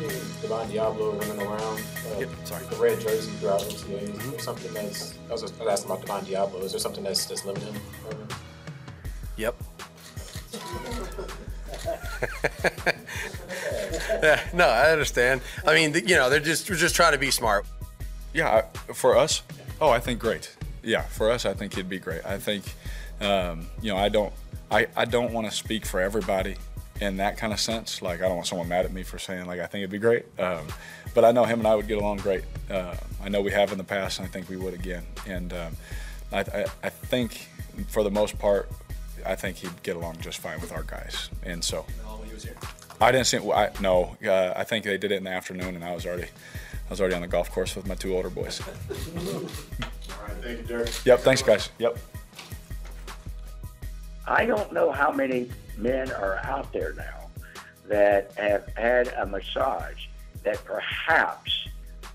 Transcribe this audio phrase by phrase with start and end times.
[0.00, 1.82] seeing Divine Deablo running around
[2.14, 2.64] uh, Yep, sorry.
[2.66, 4.18] the red jersey throughout OTAs.
[4.18, 6.62] Is there something that's I was, just, asking about Divine Deablo.
[6.62, 7.82] Is there something that's that's limiting him?
[9.36, 9.56] Yep.
[14.22, 15.40] Yeah, no, I understand.
[15.66, 17.66] I mean, you know, they're just we're just trying to be smart.
[18.32, 18.62] Yeah,
[18.94, 19.42] for us,
[19.80, 20.54] oh, I think great.
[20.82, 22.24] Yeah, for us, I think it'd be great.
[22.24, 22.64] I think,
[23.20, 24.32] um, you know, I don't,
[24.70, 26.56] I, I don't want to speak for everybody
[27.00, 28.02] in that kind of sense.
[28.02, 29.98] Like, I don't want someone mad at me for saying like I think it'd be
[29.98, 30.26] great.
[30.38, 30.66] Um,
[31.14, 32.44] but I know him and I would get along great.
[32.70, 35.04] Uh, I know we have in the past, and I think we would again.
[35.26, 35.76] And um,
[36.32, 37.48] I, I, I think
[37.88, 38.70] for the most part,
[39.26, 41.30] I think he'd get along just fine with our guys.
[41.42, 41.84] And so.
[43.02, 43.38] I didn't see.
[43.38, 46.24] I, no, uh, I think they did it in the afternoon, and I was already,
[46.24, 48.60] I was already on the golf course with my two older boys.
[48.90, 51.06] All right, thank you, Derek.
[51.06, 51.20] Yep.
[51.20, 51.70] Thanks, guys.
[51.78, 51.98] Yep.
[54.26, 57.30] I don't know how many men are out there now
[57.86, 60.06] that have had a massage
[60.42, 61.68] that perhaps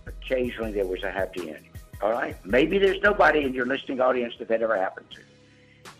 [0.06, 1.70] occasionally there was a happy ending.
[2.02, 2.36] All right?
[2.46, 5.22] Maybe there's nobody in your listening audience that that ever happened to.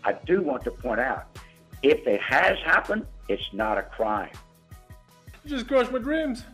[0.04, 1.38] I do want to point out
[1.82, 4.30] if it has happened, it's not a crime.
[5.44, 6.44] You just crushed my dreams.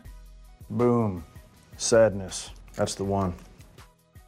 [0.69, 1.23] Boom.
[1.77, 2.51] Sadness.
[2.75, 3.35] That's the one.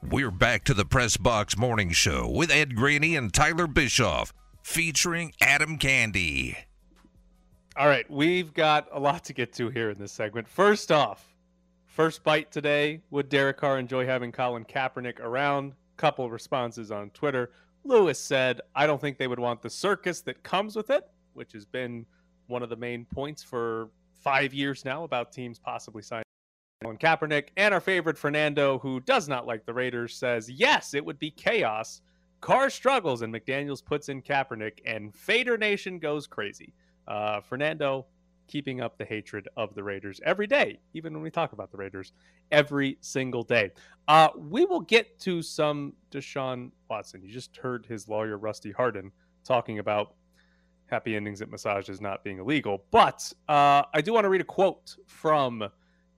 [0.09, 5.33] We're back to the Press Box Morning Show with Ed Graney and Tyler Bischoff, featuring
[5.41, 6.55] Adam Candee.
[7.77, 10.47] All right, we've got a lot to get to here in this segment.
[10.47, 11.35] First off,
[11.87, 13.01] first bite today.
[13.09, 15.73] Would Derek Carr enjoy having Colin Kaepernick around?
[15.97, 17.51] Couple responses on Twitter.
[17.83, 21.51] Lewis said, I don't think they would want the circus that comes with it, which
[21.51, 22.05] has been
[22.47, 26.23] one of the main points for five years now about teams possibly signing
[26.81, 27.49] Colin Kaepernick.
[27.57, 31.29] And our favorite Fernando, who does not like the Raiders, says, Yes, it would be
[31.29, 31.99] chaos.
[32.39, 36.73] Carr struggles and McDaniels puts in Kaepernick, and Raider Nation goes crazy.
[37.07, 38.05] Uh, Fernando
[38.47, 41.77] keeping up the hatred of the Raiders every day, even when we talk about the
[41.77, 42.13] Raiders
[42.51, 43.71] every single day.
[44.07, 47.23] Uh, we will get to some Deshaun Watson.
[47.23, 49.11] You just heard his lawyer, Rusty Hardin,
[49.43, 50.13] talking about
[50.87, 52.83] happy endings at massages not being illegal.
[52.91, 55.67] But uh, I do want to read a quote from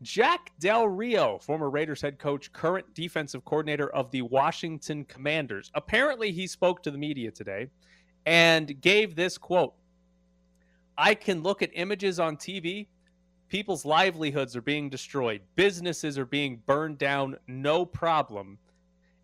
[0.02, 5.72] Jack Del Rio, former Raiders head coach, current defensive coordinator of the Washington Commanders.
[5.74, 7.68] Apparently, he spoke to the media today
[8.26, 9.74] and gave this quote
[10.98, 12.88] I can look at images on TV.
[13.50, 18.58] People's livelihoods are being destroyed, businesses are being burned down, no problem.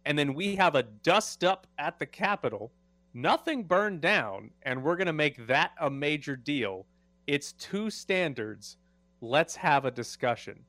[0.05, 2.71] And then we have a dust up at the Capitol,
[3.13, 6.85] nothing burned down, and we're going to make that a major deal.
[7.27, 8.77] It's two standards.
[9.21, 10.59] Let's have a discussion.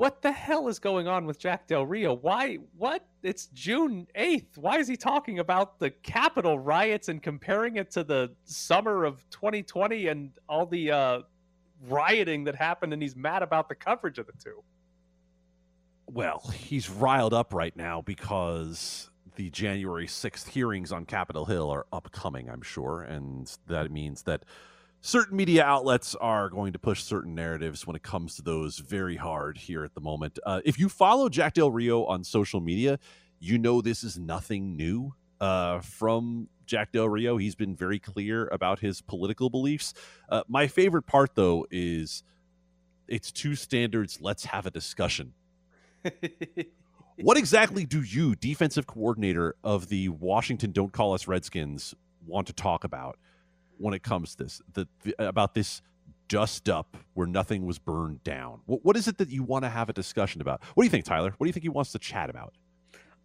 [0.00, 2.14] What the hell is going on with Jack Del Rio?
[2.14, 2.56] Why?
[2.78, 3.04] What?
[3.22, 4.56] It's June 8th.
[4.56, 9.28] Why is he talking about the Capitol riots and comparing it to the summer of
[9.28, 11.20] 2020 and all the uh,
[11.86, 12.94] rioting that happened?
[12.94, 14.64] And he's mad about the coverage of the two.
[16.06, 21.84] Well, he's riled up right now because the January 6th hearings on Capitol Hill are
[21.92, 23.02] upcoming, I'm sure.
[23.02, 24.46] And that means that
[25.00, 29.16] certain media outlets are going to push certain narratives when it comes to those very
[29.16, 30.38] hard here at the moment.
[30.44, 32.98] Uh, if you follow Jack Del Rio on social media,
[33.38, 37.36] you know this is nothing new uh, from Jack Del Rio.
[37.38, 39.94] He's been very clear about his political beliefs.
[40.28, 42.22] Uh, my favorite part, though, is
[43.08, 44.18] it's two standards.
[44.20, 45.32] Let's have a discussion.
[47.16, 51.94] what exactly do you, defensive coordinator of the Washington Don't Call Us Redskins,
[52.26, 53.18] want to talk about
[53.80, 54.62] when it comes to this?
[54.72, 55.82] The, the, about this
[56.28, 58.60] dust up where nothing was burned down.
[58.66, 60.62] What, what is it that you want to have a discussion about?
[60.74, 61.34] What do you think, Tyler?
[61.36, 62.54] What do you think he wants to chat about?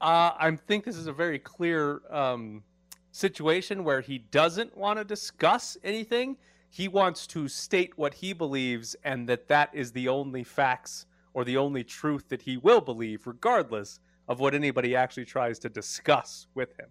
[0.01, 2.63] Uh, I think this is a very clear um,
[3.11, 6.37] situation where he doesn't want to discuss anything.
[6.69, 11.45] He wants to state what he believes, and that that is the only facts or
[11.45, 16.47] the only truth that he will believe, regardless of what anybody actually tries to discuss
[16.55, 16.87] with him.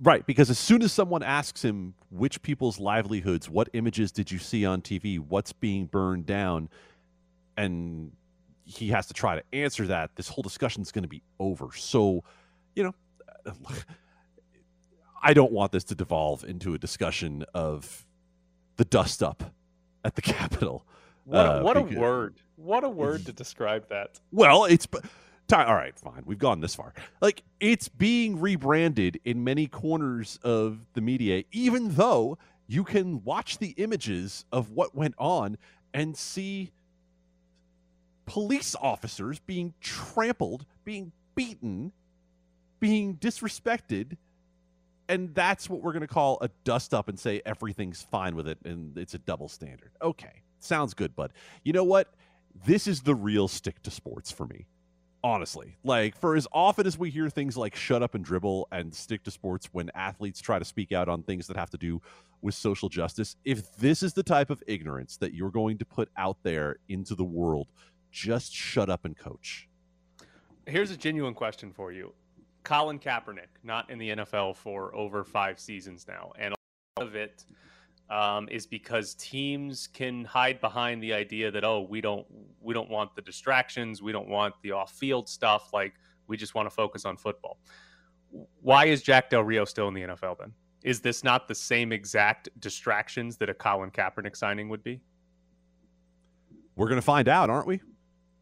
[0.00, 4.38] Right, because as soon as someone asks him which people's livelihoods, what images did you
[4.38, 6.68] see on TV, what's being burned down,
[7.56, 8.12] and
[8.64, 11.70] he has to try to answer that, this whole discussion is going to be over.
[11.74, 12.22] So,
[12.76, 12.94] you know,
[15.22, 18.06] I don't want this to devolve into a discussion of
[18.76, 19.52] the dust up
[20.04, 20.86] at the Capitol.
[21.24, 22.36] What, a, Uh, what a word!
[22.54, 24.20] What a word to describe that.
[24.32, 24.86] Well, it's
[25.52, 26.22] all right, fine.
[26.26, 26.92] We've gone this far.
[27.20, 33.58] Like it's being rebranded in many corners of the media, even though you can watch
[33.58, 35.56] the images of what went on
[35.94, 36.70] and see
[38.26, 41.92] police officers being trampled, being beaten,
[42.78, 44.16] being disrespected.
[45.08, 48.46] And that's what we're going to call a dust up and say everything's fine with
[48.46, 49.92] it and it's a double standard.
[50.02, 50.42] Okay.
[50.60, 51.32] Sounds good, bud.
[51.64, 52.12] You know what?
[52.66, 54.66] This is the real stick to sports for me.
[55.24, 58.94] Honestly, like for as often as we hear things like shut up and dribble and
[58.94, 62.00] stick to sports when athletes try to speak out on things that have to do
[62.40, 66.08] with social justice, if this is the type of ignorance that you're going to put
[66.16, 67.66] out there into the world,
[68.12, 69.68] just shut up and coach.
[70.66, 72.12] Here's a genuine question for you.
[72.62, 77.16] Colin Kaepernick, not in the NFL for over five seasons now, and a lot of
[77.16, 77.44] it
[78.10, 82.26] um, is because teams can hide behind the idea that oh we don't
[82.60, 85.94] we don't want the distractions, we don't want the off field stuff, like
[86.26, 87.58] we just want to focus on football.
[88.60, 90.52] Why is Jack Del Rio still in the NFL then?
[90.82, 95.00] Is this not the same exact distractions that a Colin Kaepernick signing would be?
[96.76, 97.80] We're going to find out, aren't we?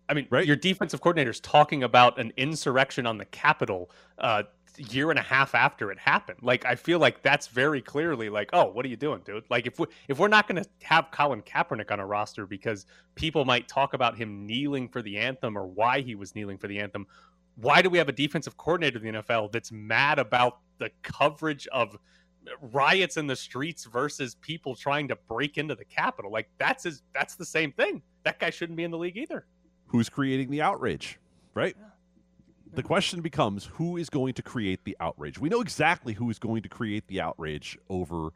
[0.08, 0.46] I mean, right?
[0.46, 4.44] your defensive coordinator's talking about an insurrection on the Capitol uh,
[4.78, 6.38] year and a half after it happened.
[6.42, 9.44] Like, I feel like that's very clearly like, oh, what are you doing, dude?
[9.50, 12.86] Like, if we if we're not going to have Colin Kaepernick on a roster because
[13.14, 16.68] people might talk about him kneeling for the anthem or why he was kneeling for
[16.68, 17.06] the anthem,
[17.56, 21.66] why do we have a defensive coordinator in the NFL that's mad about the coverage
[21.68, 21.96] of
[22.60, 26.30] riots in the streets versus people trying to break into the Capitol?
[26.30, 28.02] Like, that's his, that's the same thing.
[28.24, 29.46] That guy shouldn't be in the league either
[29.86, 31.18] who's creating the outrage,
[31.54, 31.76] right?
[32.74, 35.38] The question becomes who is going to create the outrage?
[35.38, 38.30] We know exactly who is going to create the outrage over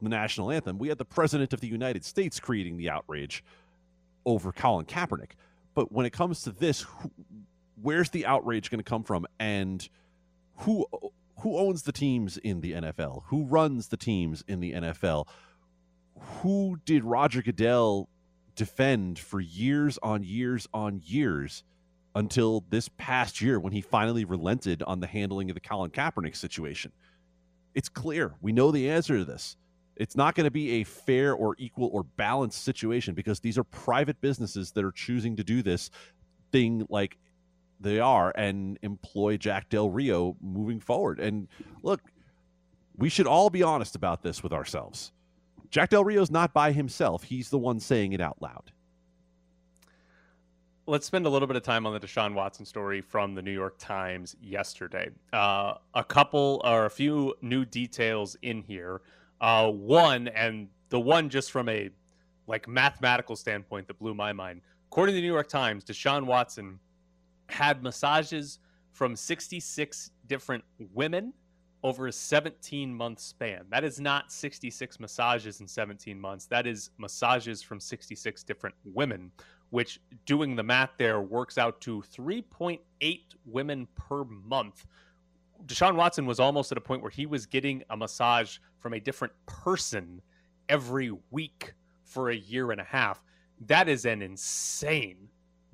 [0.00, 0.78] the national anthem.
[0.78, 3.44] We had the president of the United States creating the outrage
[4.24, 5.32] over Colin Kaepernick.
[5.74, 7.10] But when it comes to this, who,
[7.80, 9.88] where's the outrage going to come from and
[10.58, 10.86] who
[11.40, 13.22] who owns the teams in the NFL?
[13.26, 15.26] Who runs the teams in the NFL?
[16.42, 18.08] Who did Roger Goodell
[18.54, 21.62] defend for years on years on years
[22.14, 26.36] until this past year when he finally relented on the handling of the Colin Kaepernick
[26.36, 26.92] situation.
[27.74, 28.34] It's clear.
[28.40, 29.56] We know the answer to this.
[29.96, 33.64] It's not going to be a fair or equal or balanced situation because these are
[33.64, 35.90] private businesses that are choosing to do this
[36.52, 37.18] thing like
[37.80, 41.20] they are and employ Jack Del Rio moving forward.
[41.20, 41.48] And
[41.82, 42.00] look,
[42.96, 45.12] we should all be honest about this with ourselves.
[45.70, 47.22] Jack Del Rio's not by himself.
[47.22, 48.72] He's the one saying it out loud.
[50.90, 53.52] Let's spend a little bit of time on the Deshaun Watson story from the New
[53.52, 55.10] York Times yesterday.
[55.32, 59.00] Uh, a couple or a few new details in here.
[59.40, 61.90] Uh, one, and the one just from a
[62.48, 64.62] like mathematical standpoint that blew my mind.
[64.90, 66.80] According to the New York Times, Deshaun Watson
[67.48, 68.58] had massages
[68.90, 71.32] from 66 different women
[71.82, 73.64] over a 17 month span.
[73.70, 76.46] That is not 66 massages in 17 months.
[76.46, 79.30] That is massages from 66 different women,
[79.70, 82.78] which doing the math there works out to 3.8
[83.46, 84.86] women per month.
[85.66, 89.00] Deshaun Watson was almost at a point where he was getting a massage from a
[89.00, 90.20] different person
[90.68, 91.74] every week
[92.04, 93.22] for a year and a half.
[93.66, 95.28] That is an insane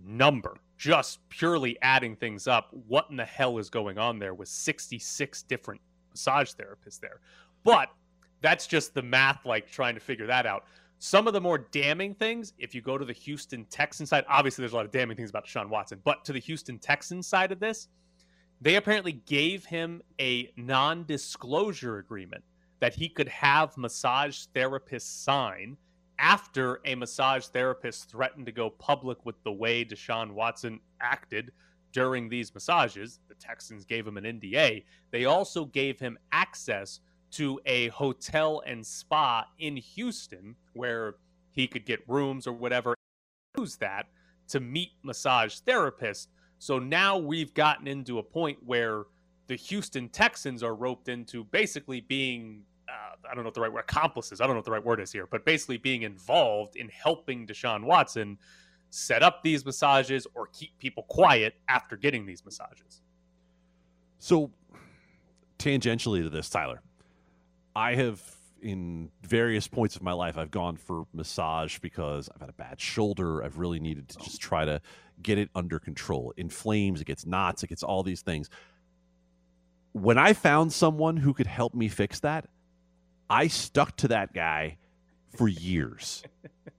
[0.04, 0.56] number.
[0.76, 2.70] Just purely adding things up.
[2.86, 7.20] What in the hell is going on there with 66 different massage therapists there.
[7.64, 7.88] But
[8.42, 10.64] that's just the math, like trying to figure that out.
[10.98, 14.62] Some of the more damning things, if you go to the Houston Texans side, obviously
[14.62, 17.52] there's a lot of damning things about Deshaun Watson, but to the Houston Texans side
[17.52, 17.88] of this,
[18.60, 22.42] they apparently gave him a non disclosure agreement
[22.80, 25.76] that he could have massage therapists sign
[26.18, 31.52] after a massage therapist threatened to go public with the way Deshaun Watson acted
[31.92, 34.84] during these massages, the Texans gave him an NDA.
[35.10, 37.00] They also gave him access
[37.32, 41.14] to a hotel and spa in Houston where
[41.50, 42.94] he could get rooms or whatever.
[43.58, 44.06] Use that
[44.48, 46.28] to meet massage therapists.
[46.58, 49.04] So now we've gotten into a point where
[49.46, 53.72] the Houston Texans are roped into basically being uh, I don't know what the right
[53.72, 54.40] word accomplices.
[54.40, 57.46] I don't know what the right word is here, but basically being involved in helping
[57.46, 58.38] Deshaun Watson
[58.90, 63.02] set up these massages or keep people quiet after getting these massages.
[64.18, 64.50] So,
[65.58, 66.80] tangentially to this, Tyler,
[67.76, 68.22] I have
[68.62, 72.80] in various points of my life I've gone for massage because I've had a bad
[72.80, 73.44] shoulder.
[73.44, 74.80] I've really needed to just try to
[75.22, 76.32] get it under control.
[76.34, 78.48] It inflames, it gets knots, it gets all these things.
[79.92, 82.48] When I found someone who could help me fix that,
[83.28, 84.78] I stuck to that guy
[85.36, 86.22] for years.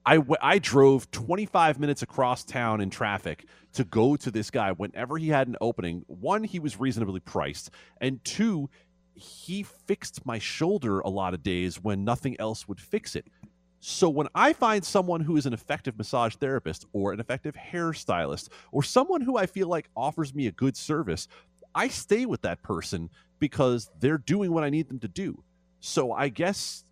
[0.04, 5.16] I, I drove 25 minutes across town in traffic to go to this guy whenever
[5.16, 6.04] he had an opening.
[6.08, 8.68] One, he was reasonably priced, and two,
[9.18, 13.26] he fixed my shoulder a lot of days when nothing else would fix it.
[13.80, 18.48] So when I find someone who is an effective massage therapist or an effective hairstylist
[18.72, 21.28] or someone who I feel like offers me a good service,
[21.74, 23.08] I stay with that person
[23.38, 25.42] because they're doing what I need them to do.
[25.80, 26.84] So I guess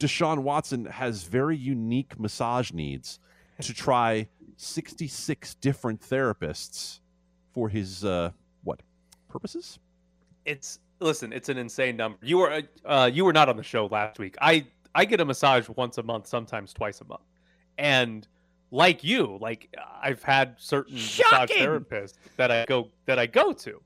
[0.00, 3.20] Deshaun Watson has very unique massage needs
[3.60, 7.00] to try 66 different therapists
[7.52, 8.30] for his uh,
[8.64, 8.80] what
[9.28, 9.78] purposes?
[10.46, 12.18] It's listen, it's an insane number.
[12.22, 14.36] You were uh, you were not on the show last week.
[14.40, 17.20] I I get a massage once a month, sometimes twice a month,
[17.76, 18.26] and
[18.70, 23.82] like you, like I've had certain massage therapists that I go that I go to,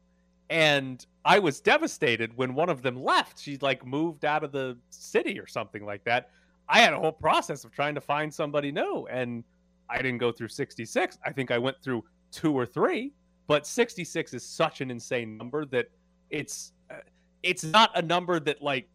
[0.50, 3.40] and I was devastated when one of them left.
[3.40, 6.30] She like moved out of the city or something like that.
[6.68, 9.42] I had a whole process of trying to find somebody new, and
[9.88, 11.18] I didn't go through 66.
[11.24, 13.12] I think I went through two or three,
[13.48, 15.90] but 66 is such an insane number that
[16.30, 16.96] it's uh,
[17.42, 18.88] it's not a number that like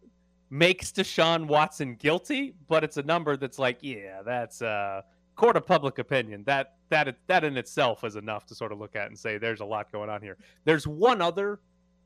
[0.50, 5.02] makes Deshaun Watson guilty, but it's a number that's like, yeah, that's uh
[5.36, 6.44] court of public opinion.
[6.46, 9.62] That that that in itself is enough to sort of look at and say there's
[9.62, 10.38] a lot going on here.
[10.64, 11.60] There's one other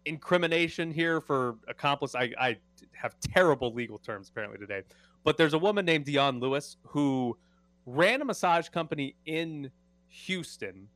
[0.05, 2.15] incrimination here for accomplice.
[2.15, 2.57] I, I
[2.93, 4.83] have terrible legal terms apparently today,
[5.24, 7.38] but there's a woman named Dion Lewis who
[7.86, 9.69] ran a massage company in
[10.07, 10.88] Houston,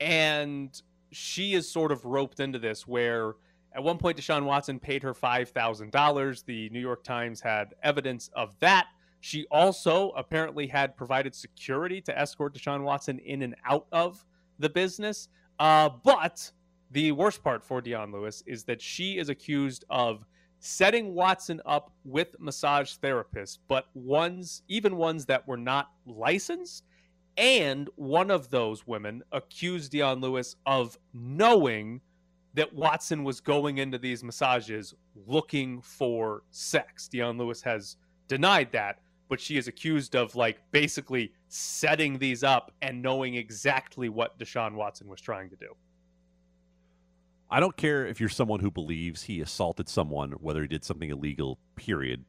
[0.00, 0.80] and
[1.10, 3.34] she is sort of roped into this where
[3.78, 6.42] at one point Deshaun Watson paid her five thousand dollars.
[6.42, 8.88] The New York Times had evidence of that.
[9.20, 14.24] She also apparently had provided security to escort Deshaun Watson in and out of
[14.58, 15.28] the business.
[15.60, 16.50] Uh, but
[16.90, 20.24] the worst part for Dion Lewis is that she is accused of
[20.58, 26.82] setting Watson up with massage therapists, but ones, even ones that were not licensed.
[27.36, 32.00] And one of those women accused Dion Lewis of knowing
[32.58, 34.92] that Watson was going into these massages
[35.28, 37.06] looking for sex.
[37.06, 37.96] Dion Lewis has
[38.26, 38.98] denied that,
[39.28, 44.74] but she is accused of like basically setting these up and knowing exactly what Deshaun
[44.74, 45.68] Watson was trying to do.
[47.48, 51.10] I don't care if you're someone who believes he assaulted someone, whether he did something
[51.10, 52.24] illegal, period.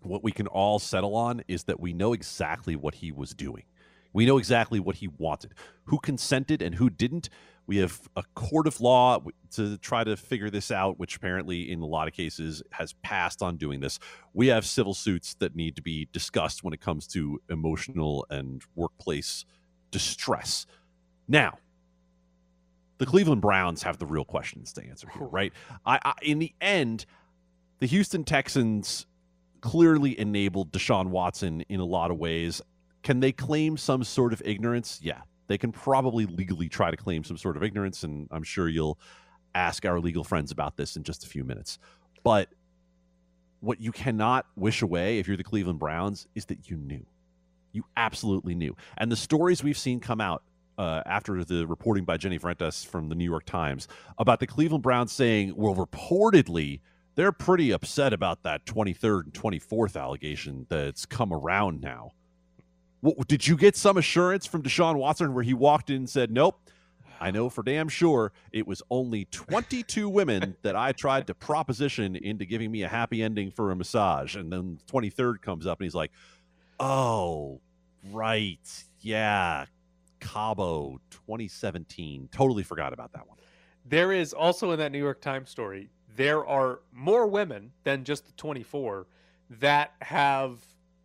[0.00, 3.64] What we can all settle on is that we know exactly what he was doing.
[4.14, 5.52] We know exactly what he wanted.
[5.84, 7.28] Who consented and who didn't.
[7.68, 9.22] We have a court of law
[9.52, 13.42] to try to figure this out, which apparently, in a lot of cases, has passed
[13.42, 13.98] on doing this.
[14.32, 18.62] We have civil suits that need to be discussed when it comes to emotional and
[18.74, 19.44] workplace
[19.90, 20.64] distress.
[21.28, 21.58] Now,
[22.96, 25.52] the Cleveland Browns have the real questions to answer here, right?
[25.84, 27.04] I, I in the end,
[27.80, 29.06] the Houston Texans
[29.60, 32.62] clearly enabled Deshaun Watson in a lot of ways.
[33.02, 35.00] Can they claim some sort of ignorance?
[35.02, 38.68] Yeah, they can probably legally try to claim some sort of ignorance, and I'm sure
[38.68, 38.98] you'll
[39.54, 41.78] ask our legal friends about this in just a few minutes.
[42.22, 42.50] But
[43.60, 47.04] what you cannot wish away if you're the Cleveland Browns is that you knew.
[47.72, 48.76] You absolutely knew.
[48.96, 50.42] And the stories we've seen come out
[50.76, 54.82] uh, after the reporting by Jenny Vrentas from the New York Times about the Cleveland
[54.82, 56.80] Browns saying, well, reportedly,
[57.16, 62.12] they're pretty upset about that 23rd and 24th allegation that's come around now.
[63.26, 66.60] Did you get some assurance from Deshaun Watson where he walked in and said, nope,
[67.20, 72.16] I know for damn sure it was only 22 women that I tried to proposition
[72.16, 74.36] into giving me a happy ending for a massage.
[74.36, 76.12] And then 23rd comes up and he's like,
[76.80, 77.60] oh,
[78.10, 78.84] right.
[79.00, 79.66] Yeah,
[80.20, 82.28] Cabo 2017.
[82.32, 83.38] Totally forgot about that one.
[83.84, 88.26] There is also in that New York Times story, there are more women than just
[88.26, 89.06] the 24
[89.50, 90.58] that have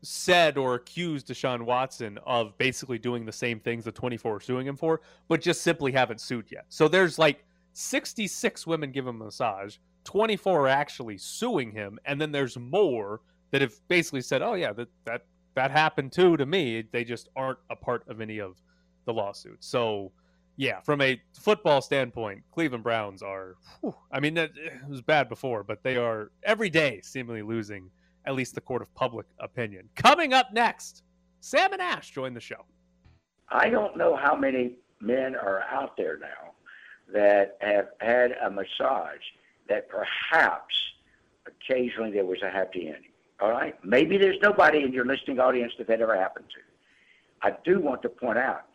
[0.03, 4.67] said or accused Deshaun Watson of basically doing the same things the 24 are suing
[4.67, 6.65] him for, but just simply haven't sued yet.
[6.69, 12.19] So there's like 66 women give him a massage, 24 are actually suing him, and
[12.19, 16.45] then there's more that have basically said, "Oh yeah, that that that happened too to
[16.45, 18.61] me." They just aren't a part of any of
[19.05, 19.67] the lawsuits.
[19.67, 20.11] So,
[20.57, 24.51] yeah, from a football standpoint, Cleveland Browns are, whew, I mean, it
[24.87, 27.89] was bad before, but they are every day seemingly losing
[28.25, 29.89] at least the court of public opinion.
[29.95, 31.03] Coming up next,
[31.39, 32.65] Sam and Ash join the show.
[33.49, 36.53] I don't know how many men are out there now
[37.11, 39.21] that have had a massage
[39.67, 40.73] that perhaps
[41.45, 43.11] occasionally there was a happy ending.
[43.41, 43.75] All right?
[43.83, 47.47] Maybe there's nobody in your listening audience that that ever happened to.
[47.47, 48.67] I do want to point out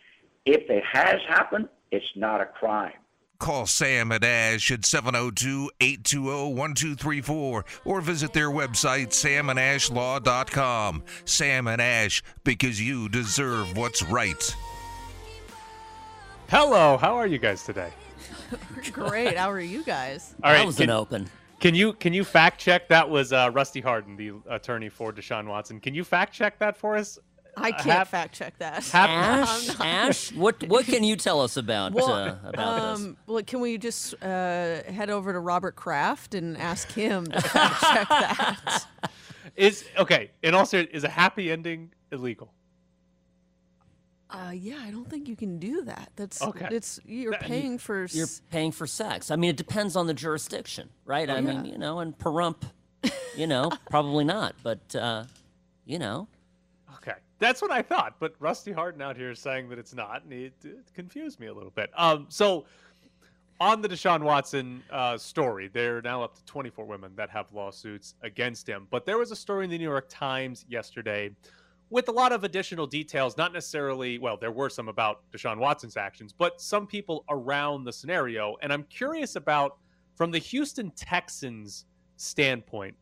[0.45, 2.93] if it has happened, it's not a crime.
[3.39, 11.05] Call Sam and Ash at 702 820 1234 or visit their website, samandashlaw.com.
[11.25, 14.57] Sam and Ash, because you deserve what's right.
[16.49, 17.93] Hello, how are you guys today?
[18.93, 19.37] Great.
[19.37, 20.35] How are you guys?
[20.43, 21.31] All right, that was can, an open.
[21.61, 25.47] Can you can you fact check that was uh, Rusty Hardin, the attorney for Deshaun
[25.47, 25.79] Watson?
[25.79, 27.19] Can you fact check that for us?
[27.61, 28.85] I can't hap- fact check that.
[28.85, 29.09] hap-
[29.49, 33.05] Ash, Ash, what what can you tell us about Well, uh, about this?
[33.07, 37.41] um, well, can we just uh, head over to Robert Kraft and ask him to
[37.41, 38.87] fact check that?
[39.57, 40.31] Is okay.
[40.43, 42.53] In all seriousness, is a happy ending illegal?
[44.31, 46.11] Uh, yeah, I don't think you can do that.
[46.17, 46.69] That's Okay.
[46.71, 48.07] It's you're That- paying for.
[48.13, 49.31] You're paying for sex.
[49.31, 51.29] I mean, it depends on the jurisdiction, right?
[51.31, 52.57] I mean, you know, and Pahrump,
[53.37, 55.25] you know, probably not, but uh,
[55.87, 56.29] you know,
[56.97, 58.17] Okay, that's what I thought.
[58.19, 61.49] But Rusty Hardin out here is saying that it's not, and it, it confused me
[61.49, 61.91] a little bit.
[61.97, 62.65] Um, so
[63.61, 68.15] on the Deshaun Watson uh, story, they're now up to 24 women that have lawsuits
[68.23, 68.87] against him.
[68.91, 71.31] But there was a story in the New York Times yesterday
[71.91, 73.37] with a lot of additional details.
[73.37, 77.93] Not necessarily, well, there were some about Deshaun Watson's actions, but some people around the
[77.93, 78.57] scenario.
[78.63, 79.79] And I'm curious about
[80.15, 82.95] from the Houston Texans standpoint.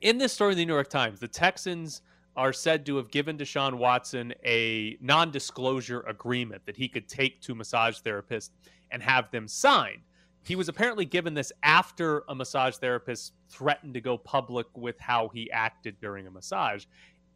[0.00, 2.02] In this story in the New York Times, the Texans
[2.36, 7.40] are said to have given Deshaun Watson a non disclosure agreement that he could take
[7.42, 8.50] to massage therapists
[8.90, 10.02] and have them sign.
[10.44, 15.28] He was apparently given this after a massage therapist threatened to go public with how
[15.28, 16.84] he acted during a massage.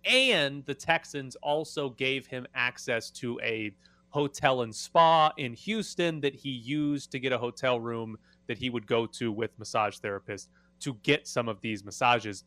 [0.04, 3.72] And the Texans also gave him access to a
[4.10, 8.70] hotel and spa in Houston that he used to get a hotel room that he
[8.70, 10.48] would go to with massage therapists
[10.80, 12.44] to get some of these massages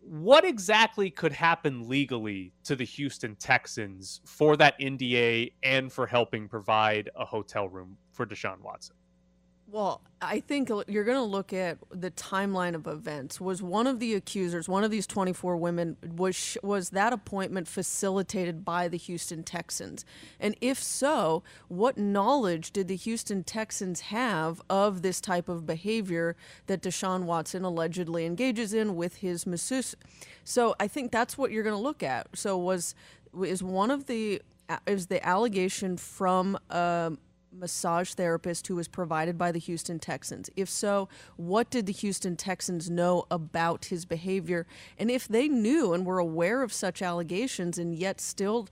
[0.00, 6.48] what exactly could happen legally to the Houston Texans for that NDA and for helping
[6.48, 8.96] provide a hotel room for Deshaun Watson?
[9.70, 13.38] Well, I think you're going to look at the timeline of events.
[13.38, 18.64] Was one of the accusers, one of these 24 women, was was that appointment facilitated
[18.64, 20.06] by the Houston Texans?
[20.40, 26.34] And if so, what knowledge did the Houston Texans have of this type of behavior
[26.66, 29.94] that Deshaun Watson allegedly engages in with his masseuse?
[30.44, 32.28] So I think that's what you're going to look at.
[32.34, 32.94] So was
[33.42, 34.40] is one of the
[34.86, 37.18] is the allegation from um,
[37.58, 40.50] massage therapist who was provided by the Houston Texans?
[40.56, 44.66] If so, what did the Houston Texans know about his behavior?
[44.98, 48.68] And if they knew and were aware of such allegations and yet still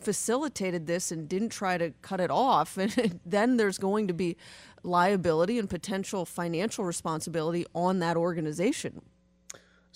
[0.00, 2.78] facilitated this and didn't try to cut it off,
[3.26, 4.36] then there's going to be
[4.82, 9.02] liability and potential financial responsibility on that organization.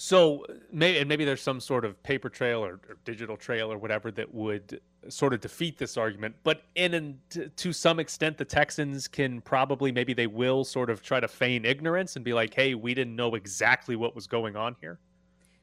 [0.03, 3.77] So maybe and maybe there's some sort of paper trail or, or digital trail or
[3.77, 6.37] whatever that would sort of defeat this argument.
[6.43, 10.89] But in and to, to some extent, the Texans can probably maybe they will sort
[10.89, 14.27] of try to feign ignorance and be like, "Hey, we didn't know exactly what was
[14.27, 14.99] going on here."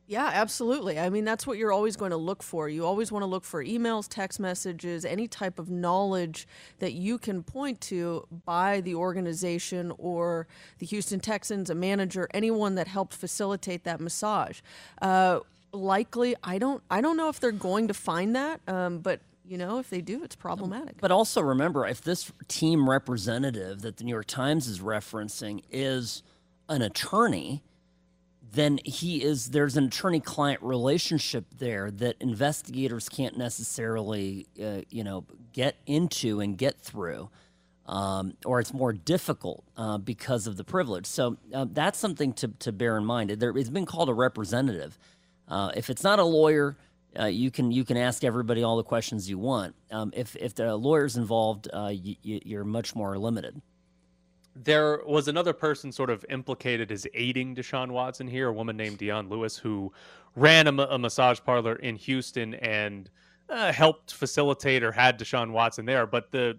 [0.10, 0.98] Yeah, absolutely.
[0.98, 2.70] I mean, that's what you're always going to look for.
[2.70, 6.48] You always want to look for emails, text messages, any type of knowledge
[6.80, 10.48] that you can point to by the organization or
[10.80, 14.62] the Houston Texans, a manager, anyone that helped facilitate that massage.
[15.02, 15.42] Uh,
[15.74, 19.58] likely, I don't, I don't know if they're going to find that, um, but you
[19.58, 21.02] know, if they do, it's problematic.
[21.02, 26.24] But also remember, if this team representative that the New York Times is referencing is
[26.70, 27.64] an attorney,
[28.52, 35.26] then he is there's an attorney-client relationship there that investigators can't necessarily, uh, you know,
[35.54, 37.30] get into and get through.
[37.86, 41.06] Um, or it's more difficult uh, because of the privilege.
[41.06, 43.30] So uh, that's something to, to bear in mind.
[43.30, 45.00] There, it's been called a representative.
[45.48, 46.76] Uh, if it's not a lawyer,
[47.18, 49.74] uh, you can you can ask everybody all the questions you want.
[49.90, 53.62] Um, if if the lawyer's involved, uh, you, you're much more limited.
[54.64, 58.98] There was another person sort of implicated as aiding Deshaun Watson here, a woman named
[58.98, 59.92] Dion Lewis, who
[60.36, 63.10] ran a, a massage parlor in Houston and
[63.50, 66.06] uh, helped facilitate or had Deshaun Watson there.
[66.06, 66.58] But the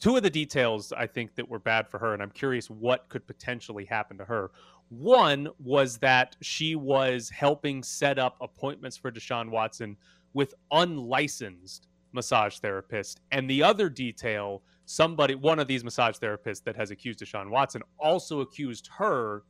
[0.00, 3.08] two of the details I think that were bad for her, and I'm curious what
[3.08, 4.50] could potentially happen to her.
[4.88, 9.96] One was that she was helping set up appointments for Deshaun Watson
[10.34, 13.16] with unlicensed massage therapists.
[13.32, 17.82] And the other detail, somebody, one of these massage therapists that has accused Deshaun Watson,
[17.98, 19.42] also accused her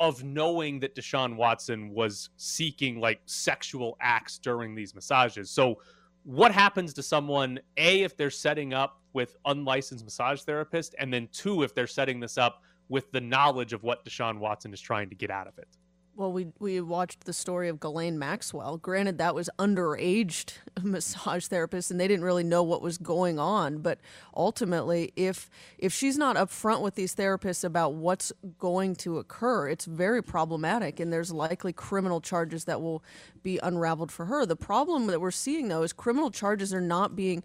[0.00, 5.50] of knowing that Deshaun Watson was seeking like sexual acts during these massages.
[5.50, 5.80] So,
[6.24, 11.28] what happens to someone, A, if they're setting up with unlicensed massage therapist, and then
[11.32, 15.08] two, if they're setting this up with the knowledge of what Deshaun Watson is trying
[15.08, 15.68] to get out of it?
[16.18, 18.76] Well, we we watched the story of Ghislaine Maxwell.
[18.76, 23.78] Granted, that was underaged massage therapist, and they didn't really know what was going on.
[23.78, 24.00] But
[24.36, 29.84] ultimately, if if she's not upfront with these therapists about what's going to occur, it's
[29.84, 33.04] very problematic, and there's likely criminal charges that will
[33.44, 34.44] be unraveled for her.
[34.44, 37.44] The problem that we're seeing though is criminal charges are not being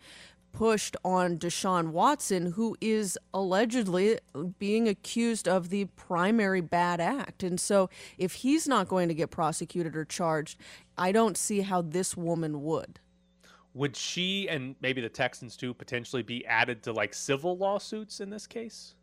[0.53, 4.19] pushed on Deshaun Watson, who is allegedly
[4.59, 7.43] being accused of the primary bad act.
[7.43, 10.57] And so, if he's not going to get prosecuted or charged,
[10.97, 12.99] I don't see how this woman would.
[13.73, 18.29] Would she and maybe the Texans too potentially be added to like civil lawsuits in
[18.29, 18.93] this case?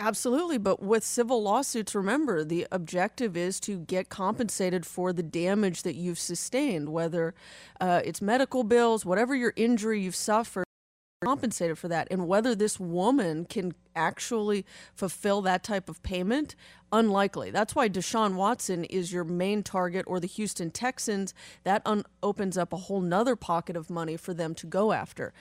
[0.00, 5.82] Absolutely, but with civil lawsuits, remember the objective is to get compensated for the damage
[5.82, 7.34] that you've sustained, whether
[7.82, 10.64] uh, it's medical bills, whatever your injury you've suffered,
[11.22, 12.08] compensated for that.
[12.10, 16.56] And whether this woman can actually fulfill that type of payment,
[16.92, 17.50] unlikely.
[17.50, 21.34] That's why Deshaun Watson is your main target, or the Houston Texans.
[21.64, 25.34] That un- opens up a whole nother pocket of money for them to go after.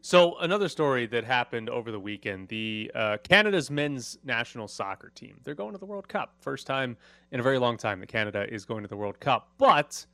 [0.00, 5.38] So another story that happened over the weekend: the uh, Canada's men's national soccer team.
[5.44, 6.34] They're going to the World Cup.
[6.40, 6.96] First time
[7.30, 9.50] in a very long time that Canada is going to the World Cup.
[9.58, 10.06] But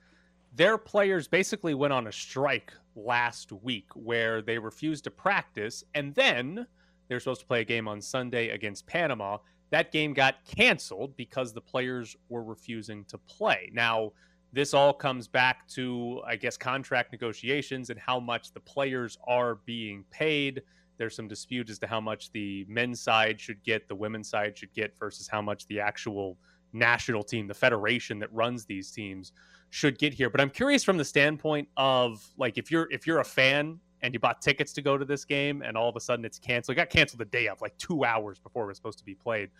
[0.55, 6.15] their players basically went on a strike last week where they refused to practice, and
[6.15, 6.67] then
[7.09, 9.39] they're supposed to play a game on Sunday against Panama.
[9.71, 13.71] That game got canceled because the players were refusing to play.
[13.73, 14.13] Now
[14.53, 19.57] this all comes back to, I guess, contract negotiations and how much the players are
[19.67, 20.63] being paid.
[20.97, 24.57] There's some dispute as to how much the men's side should get, the women's side
[24.57, 26.39] should get, versus how much the actual
[26.73, 29.33] national team, the federation that runs these teams,
[29.71, 30.31] should get here.
[30.31, 34.15] But I'm curious from the standpoint of like if you're if you're a fan and
[34.15, 36.77] you bought tickets to go to this game and all of a sudden it's canceled,
[36.77, 39.15] it got canceled the day of, like two hours before it was supposed to be
[39.15, 39.51] played.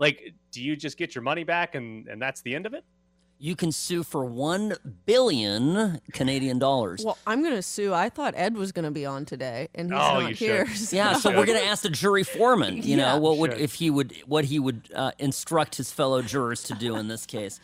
[0.00, 2.84] Like, do you just get your money back and and that's the end of it?
[3.40, 4.74] you can sue for 1
[5.18, 7.02] billion Canadian dollars.
[7.04, 7.92] Well, I'm going to sue.
[7.92, 10.66] I thought Ed was going to be on today, and he's Oh, not here.
[10.74, 12.96] so- yeah, so we're going to ask the jury foreman, you Yeah.
[13.14, 13.60] know, what would Should.
[13.60, 17.26] if he would what he would uh, instruct his fellow jurors to do in this
[17.26, 17.60] case.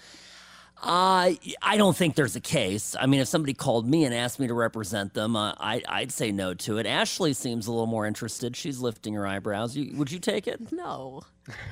[0.83, 2.97] Uh, I don't think there's a case.
[2.99, 6.11] I mean, if somebody called me and asked me to represent them, uh, I, I'd
[6.11, 6.87] say no to it.
[6.87, 8.57] Ashley seems a little more interested.
[8.57, 9.77] She's lifting her eyebrows.
[9.77, 10.73] You, would you take it?
[10.73, 11.21] No,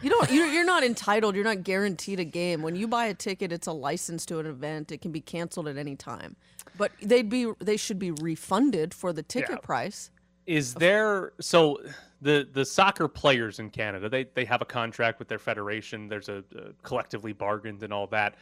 [0.03, 0.31] you don't.
[0.31, 1.37] You're, you're not entitled.
[1.37, 2.61] You're not guaranteed a game.
[2.61, 4.93] When you buy a ticket, it's a license to an event.
[4.93, 6.37] It can be canceled at any time.
[6.77, 7.51] But they'd be.
[7.61, 9.57] They should be refunded for the ticket Yeah.
[9.57, 10.11] price.
[10.47, 11.79] Is there so
[12.21, 16.09] the the soccer players in Canada they they have a contract with their federation.
[16.09, 18.37] There's a, a collectively bargained and all that.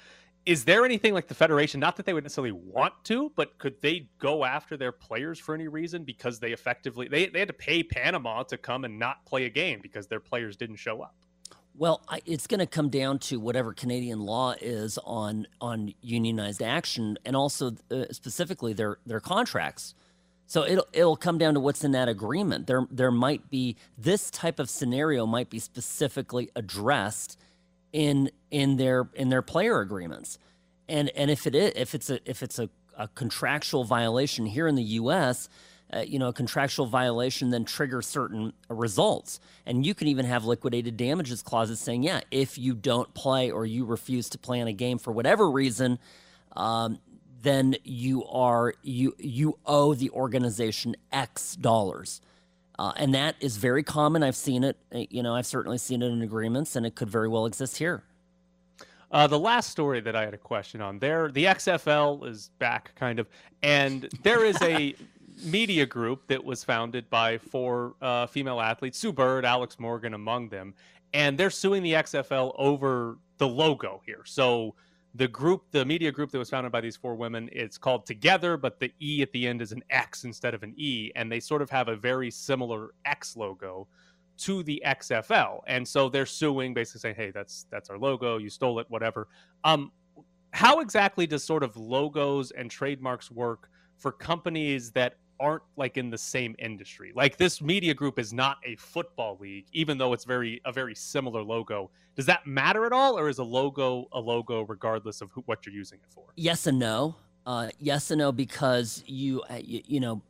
[0.46, 1.80] Is there anything like the federation?
[1.80, 5.56] Not that they would necessarily want to, but could they go after their players for
[5.56, 9.26] any reason because they effectively they they had to pay Panama to come and not
[9.26, 11.16] play a game because their players didn't show up.
[11.78, 16.62] Well, I, it's going to come down to whatever Canadian law is on on unionized
[16.62, 19.94] action, and also uh, specifically their their contracts.
[20.46, 22.68] So it'll it'll come down to what's in that agreement.
[22.68, 27.36] There there might be this type of scenario might be specifically addressed
[27.96, 30.38] in in their in their player agreements,
[30.86, 34.68] and and if it is if it's a if it's a, a contractual violation here
[34.68, 35.48] in the U.S.
[35.90, 39.38] Uh, you know, a contractual violation then triggers certain results.
[39.64, 43.64] And you can even have liquidated damages clauses saying, yeah, if you don't play or
[43.64, 46.00] you refuse to play in a game for whatever reason,
[46.56, 46.98] um,
[47.40, 52.20] then you are you you owe the organization X dollars.
[52.78, 54.22] Uh, and that is very common.
[54.22, 54.76] I've seen it.
[54.94, 57.78] uh, You know, I've certainly seen it in agreements, and it could very well exist
[57.78, 58.02] here.
[59.10, 62.94] Uh, the last story that I had a question on there, the XFL is back,
[62.96, 63.28] kind of,
[63.62, 64.94] and there is a
[65.44, 70.48] media group that was founded by four uh, female athletes, Sue Bird, Alex Morgan, among
[70.48, 70.74] them,
[71.14, 74.22] and they're suing the XFL over the logo here.
[74.24, 74.74] So
[75.16, 78.56] the group, the media group that was founded by these four women, it's called Together,
[78.56, 81.40] but the E at the end is an X instead of an E, and they
[81.40, 83.88] sort of have a very similar X logo
[84.38, 85.60] to the XFL.
[85.66, 88.36] And so they're suing, basically saying, "Hey, that's that's our logo.
[88.36, 89.28] You stole it, whatever."
[89.64, 89.90] Um,
[90.52, 96.10] how exactly does sort of logos and trademarks work for companies that aren't like in
[96.10, 97.12] the same industry?
[97.14, 100.94] Like this media group is not a football league, even though it's very a very
[100.94, 101.90] similar logo.
[102.14, 105.66] Does that matter at all, or is a logo a logo regardless of who, what
[105.66, 106.24] you're using it for?
[106.36, 107.16] Yes and no.
[107.46, 110.20] Uh, yes and no because you, uh, you you know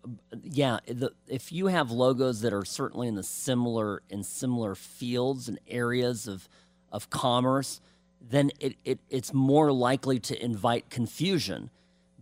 [0.42, 5.48] yeah the, if you have logos that are certainly in the similar in similar fields
[5.48, 6.46] and areas of
[6.92, 7.80] of commerce
[8.20, 11.70] then it, it it's more likely to invite confusion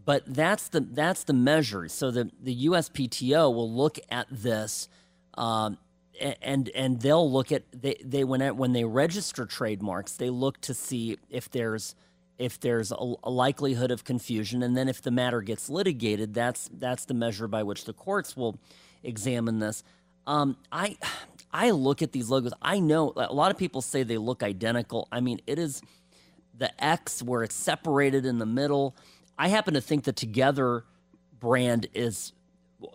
[0.04, 4.88] but that's the that's the measure so the the USPTO will look at this
[5.36, 5.78] um,
[6.42, 10.74] and and they'll look at they they when when they register trademarks they look to
[10.74, 11.94] see if there's
[12.38, 14.62] if there's a, a likelihood of confusion.
[14.62, 18.36] And then if the matter gets litigated that's that's the measure by which the courts
[18.36, 18.58] will
[19.02, 19.82] examine this.
[20.26, 20.96] Um, i
[21.52, 22.52] i look at these logos.
[22.62, 25.08] I know a lot of people say they look identical.
[25.10, 25.82] I mean it is
[26.56, 28.94] the x where it's separated in the middle
[29.38, 30.84] i happen to think the together
[31.40, 32.32] brand is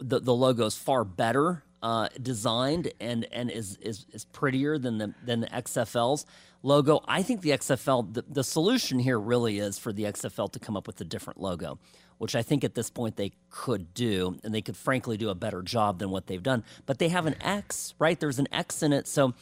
[0.02, 4.98] the, the logo is far better uh, designed and and is, is is prettier than
[4.98, 6.26] the than the XFL's
[6.64, 7.02] logo.
[7.08, 10.76] I think the XFL the, the solution here really is for the XFL to come
[10.76, 11.80] up with a different logo,
[12.18, 15.36] which I think at this point they could do, and they could frankly do a
[15.36, 16.64] better job than what they've done.
[16.86, 18.20] But they have an X, right?
[18.20, 19.34] There's an X in it, so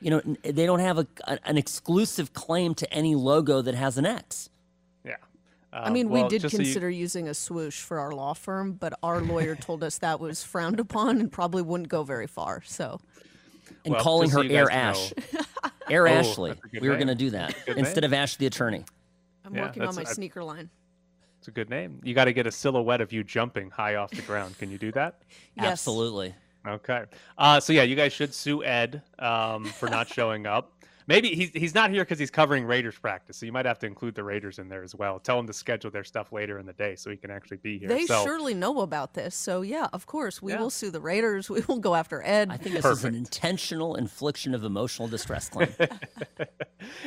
[0.00, 1.06] You know, they don't have a,
[1.44, 4.50] an exclusive claim to any logo that has an X.
[5.72, 5.82] Yeah.
[5.82, 8.32] I mean, well, we did just so you- consider using a swoosh for our law
[8.34, 12.26] firm, but our lawyer told us that was frowned upon and probably wouldn't go very
[12.26, 12.62] far.
[12.64, 13.00] So,
[13.84, 15.12] And Well, calling just so her Air Ash.
[15.32, 15.40] know-
[15.90, 16.50] Air Oh, Ashley.
[16.50, 18.12] that's a We were going to do that That's a good instead name.
[18.12, 18.84] of Ash the attorney.
[19.44, 20.70] I'm Yeah, working on my I- sneaker line.
[21.38, 22.00] It's a good name.
[22.02, 24.58] You got to get a silhouette of you jumping high off the ground.
[24.58, 25.20] Can you do that?
[25.56, 25.66] Yes.
[25.66, 26.34] Absolutely.
[26.66, 27.04] Okay.
[27.36, 30.72] Uh, so yeah, you guys should sue Ed um, for not showing up.
[31.08, 33.86] Maybe he's he's not here because he's covering Raiders practice, so you might have to
[33.86, 35.18] include the Raiders in there as well.
[35.18, 37.78] Tell him to schedule their stuff later in the day so he can actually be
[37.78, 37.88] here.
[37.88, 39.34] They so, surely know about this.
[39.34, 40.60] So, yeah, of course, we Yeah.
[40.60, 41.48] will sue the Raiders.
[41.48, 42.50] We will go after Ed.
[42.50, 45.70] I think this is an intentional infliction of emotional distress claim.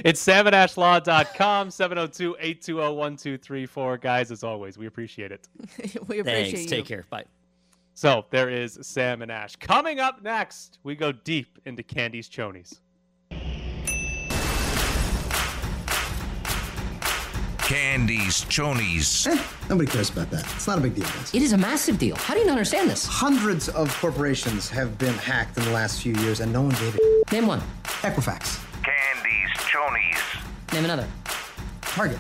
[0.04, 4.02] it's samandashlaw.com, 702-820-1234.
[4.02, 5.48] Guys, as always, we appreciate it.
[6.08, 6.62] we appreciate Thanks.
[6.64, 6.68] you.
[6.68, 7.06] Take care.
[7.12, 7.26] Bye.
[7.94, 9.56] So there is Sam and Ash.
[9.58, 12.80] Coming up next, we go deep into Candy's chonies.
[17.72, 19.28] Candies, chonies.
[19.28, 20.42] Eh, nobody cares about that.
[20.56, 21.34] It's not a big deal, guys.
[21.34, 22.18] It is a massive deal.
[22.18, 23.06] How do you not understand this?
[23.06, 26.96] Hundreds of corporations have been hacked in the last few years, and no one gave
[26.98, 27.62] a Name one.
[28.02, 30.74] Equifax, Candies, chonies.
[30.74, 31.08] Name another.
[31.82, 32.20] Target,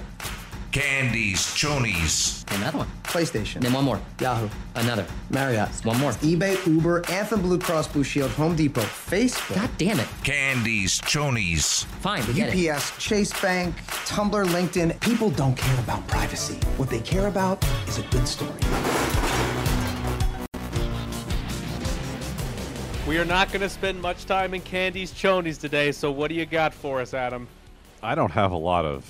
[0.71, 2.45] Candies, chonies.
[2.55, 2.87] Another one.
[3.03, 3.99] PlayStation, Name one more.
[4.21, 5.05] Yahoo, Another.
[5.29, 6.11] Marriott, One more.
[6.13, 10.07] eBay, Uber, Anthem Blue Cross Blue Shield, Home Depot, Facebook, God damn it.
[10.23, 11.83] Candies, chonies.
[11.99, 12.69] Fine, we get it.
[12.69, 14.97] UPS, Chase Bank, Tumblr, LinkedIn.
[15.01, 16.55] People don't care about privacy.
[16.77, 18.51] What they care about is a good story.
[23.05, 26.35] We are not going to spend much time in Candy's chonies today, so what do
[26.35, 27.47] you got for us, Adam?
[28.01, 29.05] I don't have a lot of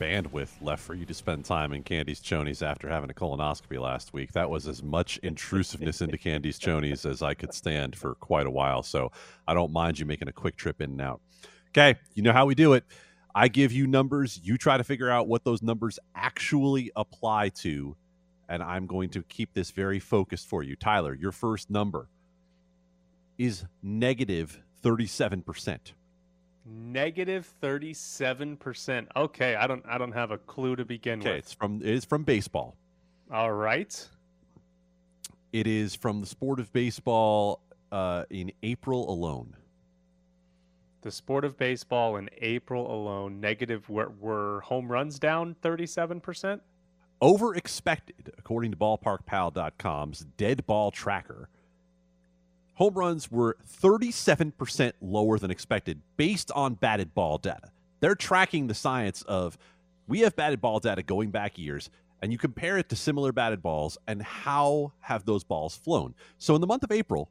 [0.00, 4.14] bandwidth left for you to spend time in Candy's chonies after having a colonoscopy last
[4.14, 4.32] week.
[4.32, 8.50] That was as much intrusiveness into Candy's chonies as I could stand for quite a
[8.50, 8.82] while.
[8.82, 9.12] So
[9.46, 11.20] I don't mind you making a quick trip in and out.
[11.68, 12.84] Okay, you know how we do it.
[13.34, 14.40] I give you numbers.
[14.42, 17.94] You try to figure out what those numbers actually apply to.
[18.48, 20.74] And I'm going to keep this very focused for you.
[20.74, 22.08] Tyler, your first number
[23.38, 25.92] is negative 37%.
[26.66, 29.08] Negative thirty-seven percent.
[29.16, 31.38] Okay, I don't, I don't have a clue to begin Okay, with.
[31.38, 32.76] it's from it is from baseball.
[33.32, 34.08] All right.
[35.52, 39.56] It is from the sport of baseball uh, in April alone.
[41.02, 46.62] The sport of baseball in April alone, negative were, were home runs down thirty-seven percent.
[47.22, 51.48] Over expected, according to ballparkpal.com's dead ball tracker.
[52.80, 57.70] Home runs were 37% lower than expected based on batted ball data.
[58.00, 59.58] They're tracking the science of
[60.08, 61.90] we have batted ball data going back years,
[62.22, 66.14] and you compare it to similar batted balls and how have those balls flown.
[66.38, 67.28] So in the month of April,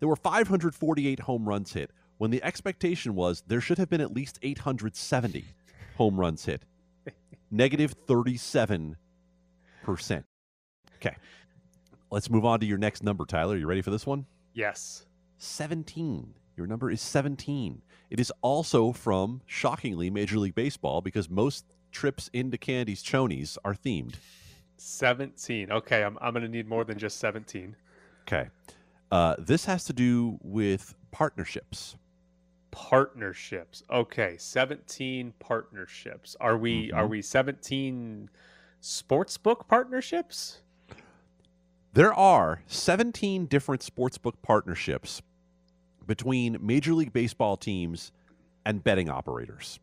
[0.00, 4.12] there were 548 home runs hit when the expectation was there should have been at
[4.12, 5.44] least 870
[5.96, 6.64] home runs hit.
[7.52, 8.96] Negative 37%.
[9.86, 11.16] Okay.
[12.10, 13.56] Let's move on to your next number, Tyler.
[13.56, 14.26] You ready for this one?
[14.58, 15.06] Yes.
[15.38, 16.34] 17.
[16.56, 17.80] Your number is 17.
[18.10, 23.72] It is also from, shockingly, Major League Baseball because most trips into Candy's chonies are
[23.74, 24.16] themed.
[24.76, 25.70] Seventeen.
[25.70, 27.74] Okay, I'm, I'm going to need more than just seventeen.
[28.22, 28.48] Okay.
[29.10, 31.96] Uh, this has to do with partnerships.
[32.70, 33.82] Partnerships.
[33.90, 36.36] Okay, seventeen partnerships.
[36.40, 37.10] Are we, are Mhm.
[37.10, 38.30] we seventeen
[38.80, 40.60] sportsbook partnerships?
[41.98, 45.20] There are 17 different sportsbook partnerships
[46.06, 48.12] between Major League Baseball teams
[48.64, 49.80] and betting operators.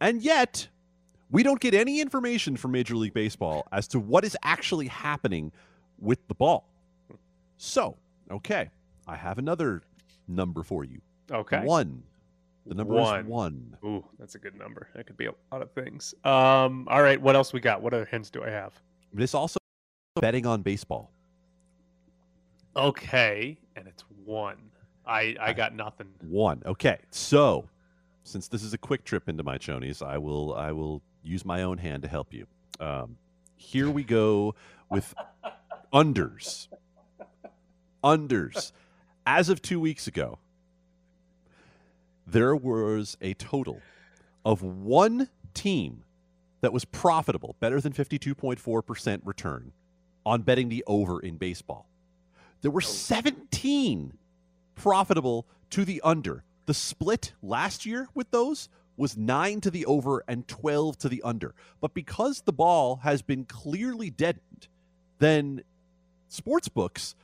[0.00, 0.66] And yet,
[1.30, 5.52] we don't get any information from Major League Baseball as to what is actually happening
[6.00, 6.68] with the ball.
[7.58, 7.96] So,
[8.28, 8.68] okay,
[9.06, 9.82] I have another
[10.26, 11.00] number for you.
[11.30, 11.60] Okay.
[11.60, 12.02] One.
[12.66, 13.20] The number One.
[13.20, 13.76] is one.
[13.84, 14.88] Ooh, that's a good number.
[14.96, 16.12] That could be a lot of things.
[16.24, 17.82] Um, all right, what else we got?
[17.82, 18.72] What other hints do I have?
[19.12, 19.60] This also
[20.20, 21.12] betting on baseball.
[22.80, 24.56] Okay, and it's one.
[25.06, 26.08] I I got nothing.
[26.22, 26.62] One.
[26.64, 26.98] Okay.
[27.10, 27.68] So,
[28.24, 31.62] since this is a quick trip into my chonies, I will I will use my
[31.62, 32.46] own hand to help you.
[32.80, 33.18] Um,
[33.56, 34.54] here we go
[34.88, 35.14] with
[35.92, 36.68] unders.
[38.02, 38.72] Unders.
[39.26, 40.38] As of two weeks ago,
[42.26, 43.82] there was a total
[44.42, 46.04] of one team
[46.62, 49.72] that was profitable, better than 52.4% return
[50.24, 51.89] on betting the over in baseball.
[52.62, 54.12] There were 17
[54.74, 56.44] profitable to the under.
[56.66, 61.22] The split last year with those was 9 to the over and 12 to the
[61.22, 61.54] under.
[61.80, 64.68] But because the ball has been clearly deadened,
[65.18, 65.62] then
[66.28, 67.14] sports books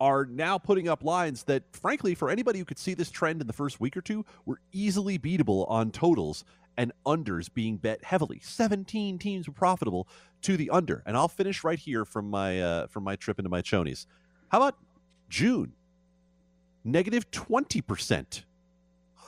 [0.00, 3.46] are now putting up lines that, frankly, for anybody who could see this trend in
[3.46, 6.44] the first week or two, were easily beatable on totals
[6.76, 8.40] and unders being bet heavily.
[8.42, 10.06] 17 teams were profitable
[10.42, 11.02] to the under.
[11.06, 14.06] And I'll finish right here from my uh, from my trip into my chonies.
[14.48, 14.76] How about
[15.28, 15.72] June?
[16.84, 18.42] Negative 20%.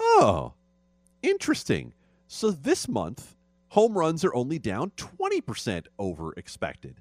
[0.00, 0.54] Oh,
[1.22, 1.92] interesting.
[2.28, 3.36] So this month,
[3.68, 7.00] home runs are only down 20% over expected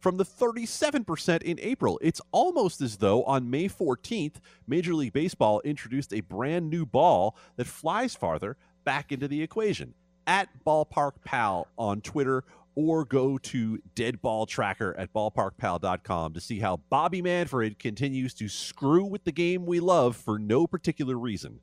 [0.00, 1.98] from the 37% in April.
[2.02, 7.36] It's almost as though on May 14th, Major League Baseball introduced a brand new ball
[7.56, 9.94] that flies farther back into the equation.
[10.26, 12.44] At Ballpark Pal on Twitter
[12.78, 19.24] or go to deadballtracker at ballparkpal.com to see how Bobby Manfred continues to screw with
[19.24, 21.58] the game we love for no particular reason.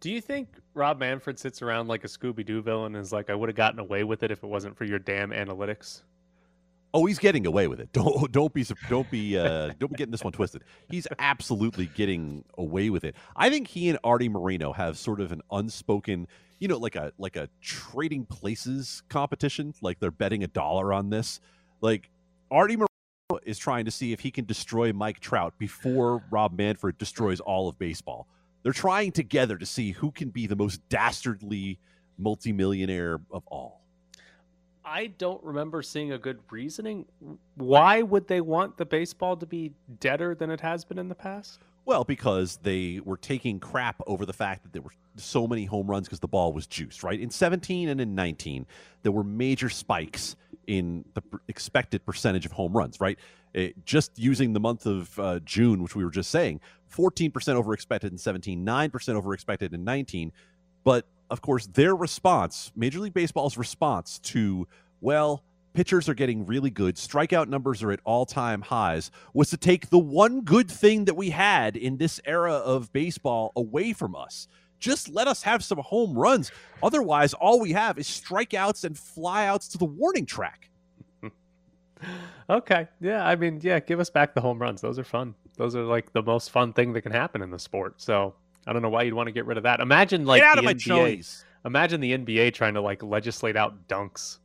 [0.00, 3.28] Do you think Rob Manfred sits around like a Scooby Doo villain and is like,
[3.28, 6.00] I would have gotten away with it if it wasn't for your damn analytics?
[6.94, 7.90] Oh, he's getting away with it.
[7.92, 10.64] Don't don't be don't be uh, don't be getting this one twisted.
[10.88, 13.16] He's absolutely getting away with it.
[13.36, 16.26] I think he and Artie Moreno have sort of an unspoken,
[16.58, 19.74] you know, like a like a trading places competition.
[19.80, 21.40] Like they're betting a dollar on this.
[21.80, 22.10] Like
[22.50, 22.88] Artie Moreno
[23.44, 27.68] is trying to see if he can destroy Mike Trout before Rob Manfred destroys all
[27.68, 28.26] of baseball.
[28.62, 31.78] They're trying together to see who can be the most dastardly
[32.18, 33.80] multimillionaire of all.
[34.84, 37.04] I don't remember seeing a good reasoning.
[37.56, 41.14] Why would they want the baseball to be deader than it has been in the
[41.14, 41.60] past?
[41.88, 45.86] Well, because they were taking crap over the fact that there were so many home
[45.86, 47.18] runs because the ball was juiced, right?
[47.18, 48.66] In 17 and in 19,
[49.04, 53.18] there were major spikes in the expected percentage of home runs, right?
[53.54, 56.60] It, just using the month of uh, June, which we were just saying,
[56.94, 60.30] 14% over expected in 17, 9% over expected in 19.
[60.84, 64.68] But of course, their response, Major League Baseball's response to,
[65.00, 65.42] well,
[65.78, 69.90] pitchers are getting really good, strikeout numbers are at all time highs, was to take
[69.90, 74.48] the one good thing that we had in this era of baseball away from us.
[74.80, 76.50] Just let us have some home runs.
[76.82, 80.68] Otherwise, all we have is strikeouts and flyouts to the warning track.
[82.50, 82.88] Okay.
[83.00, 83.26] Yeah.
[83.26, 84.80] I mean, yeah, give us back the home runs.
[84.80, 85.34] Those are fun.
[85.56, 88.00] Those are like the most fun thing that can happen in the sport.
[88.00, 88.34] So
[88.66, 89.80] I don't know why you'd want to get rid of that.
[89.80, 91.18] Imagine like Get out the of my NBA.
[91.18, 91.44] chonies.
[91.64, 94.38] Imagine the NBA trying to like legislate out dunks.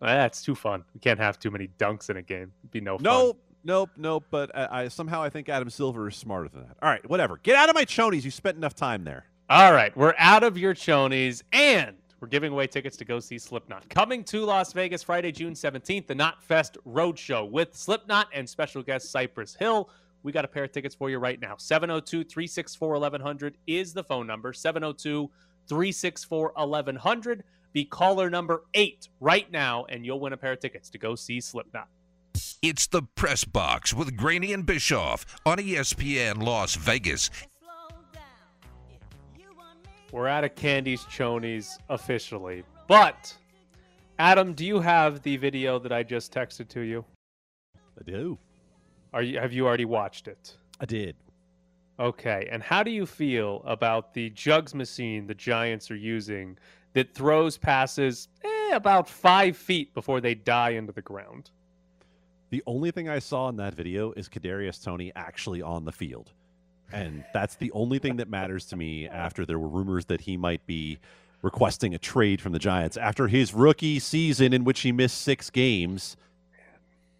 [0.00, 0.84] That's too fun.
[0.92, 2.52] We can't have too many dunks in a game.
[2.62, 3.04] It'd be no fun.
[3.04, 4.24] Nope, nope, nope.
[4.30, 6.76] But I, I somehow I think Adam Silver is smarter than that.
[6.82, 7.38] All right, whatever.
[7.42, 8.24] Get out of my chonies.
[8.24, 9.26] You spent enough time there.
[9.50, 13.38] All right, we're out of your chonies, and we're giving away tickets to go see
[13.38, 13.88] Slipknot.
[13.90, 19.12] Coming to Las Vegas Friday, June 17th, the Knotfest Roadshow with Slipknot and special guest
[19.12, 19.90] Cypress Hill.
[20.22, 21.56] We got a pair of tickets for you right now.
[21.58, 24.54] 702 364 1100 is the phone number.
[24.54, 25.30] 702
[25.68, 27.44] 364 1100.
[27.74, 31.16] Be caller number eight right now, and you'll win a pair of tickets to go
[31.16, 31.88] see Slipknot.
[32.62, 37.30] It's the Press Box with Graney and Bischoff on ESPN Las Vegas.
[40.12, 42.62] We're out of Candee's Chonies officially.
[42.86, 43.36] But,
[44.20, 47.04] Adam, do you have the video that I just texted to you?
[47.76, 48.38] I do.
[49.12, 50.56] Are you have you already watched it?
[50.80, 51.16] I did.
[51.98, 52.48] Okay.
[52.52, 56.56] And how do you feel about the jugs machine the Giants are using
[56.94, 61.50] that throws passes eh, about five feet before they die into the ground?
[62.50, 66.32] The only thing I saw in that video is Kadarius Toney actually on the field.
[66.92, 70.36] And that's the only thing that matters to me after there were rumors that he
[70.36, 70.98] might be
[71.42, 75.50] requesting a trade from the Giants after his rookie season in which he missed six
[75.50, 76.16] games.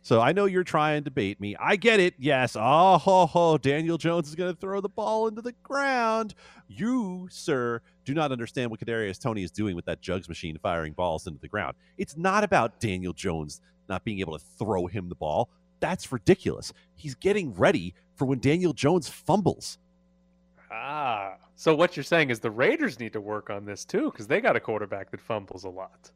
[0.03, 1.57] So I know you're trying to bait me.
[1.59, 2.15] I get it.
[2.19, 2.57] Yes.
[2.59, 3.59] Oh, ho, ho.
[3.59, 6.35] Daniel Jones is going to throw the ball into the ground.
[6.69, 10.93] You, sir, do not understand what Kadarius Toney is doing with that jugs machine firing
[10.93, 11.75] balls into the ground.
[11.99, 15.51] It's not about Daniel Jones not being able to throw him the ball.
[15.81, 16.73] That's ridiculous.
[16.95, 19.79] He's getting ready for when Daniel Jones fumbles.
[20.71, 21.35] Ah.
[21.57, 24.41] So what you're saying is the Raiders need to work on this too, because they
[24.41, 26.11] got a quarterback that fumbles a lot.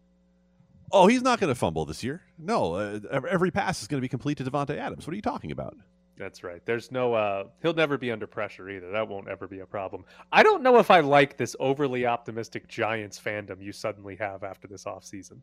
[0.91, 2.23] Oh, he's not going to fumble this year.
[2.39, 5.07] No, uh, every pass is going to be complete to Davante Adams.
[5.07, 5.77] What are you talking about?
[6.19, 6.61] That's right.
[6.65, 8.91] There's no uh he'll never be under pressure either.
[8.91, 10.05] That won't ever be a problem.
[10.33, 14.67] I don't know if I like this overly optimistic Giants fandom you suddenly have after
[14.67, 15.39] this offseason.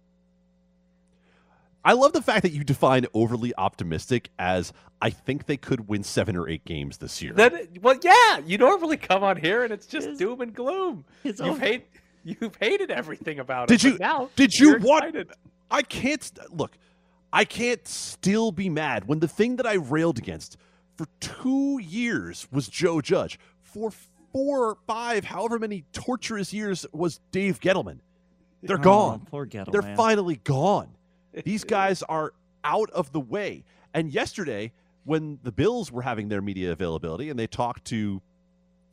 [1.85, 6.03] I love the fact that you define overly optimistic as I think they could win
[6.03, 7.33] seven or eight games this year.
[7.33, 11.05] That well, yeah, you normally come on here and it's just doom and gloom.
[11.23, 11.87] You've over- hate
[12.23, 13.83] you've hated everything about Did it.
[13.83, 13.91] you?
[13.91, 15.05] but now did you you're want?
[15.05, 15.31] excited.
[15.71, 16.77] I can't look.
[17.31, 20.57] I can't still be mad when the thing that I railed against
[20.95, 23.39] for two years was Joe Judge.
[23.61, 23.91] For
[24.31, 27.99] four or five, however many torturous years was Dave Gettleman.
[28.63, 29.27] They're Oh, gone.
[29.29, 30.89] poor Gettle, They're finally gone.
[31.43, 32.33] These guys are
[32.63, 33.63] out of the way.
[33.93, 34.71] And yesterday,
[35.03, 38.21] when the Bills were having their media availability and they talked to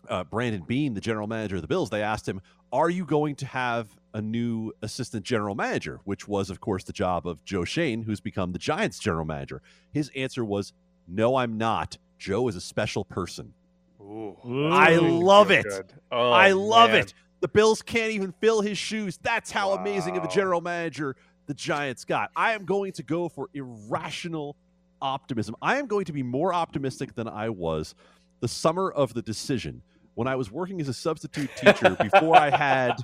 [0.09, 2.41] uh, Brandon Beane, the general manager of the Bills, they asked him,
[2.73, 6.01] Are you going to have a new assistant general manager?
[6.05, 9.63] Which was, of course, the job of Joe Schoen, who's become the Giants general manager.
[9.93, 10.73] His answer was,
[11.09, 11.99] No, I'm not.
[12.19, 13.53] Joe is a special person.
[14.01, 14.37] Ooh.
[14.71, 15.67] I love it.
[16.11, 17.01] Oh, I love man.
[17.01, 17.15] it.
[17.41, 19.19] The Bills can't even fill his shoes.
[19.23, 22.31] That's how amazing of a general manager the Giants got.
[22.37, 24.57] I am going to go for irrational
[25.01, 25.57] optimism.
[25.61, 27.95] I am going to be more optimistic than I was
[28.41, 29.83] the summer of the decision
[30.15, 32.97] when I was working as a substitute teacher before I had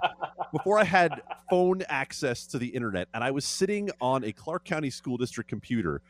[0.53, 1.21] before I had
[1.51, 5.49] phone access to the internet and I was sitting on a Clark County School District
[5.49, 6.03] computer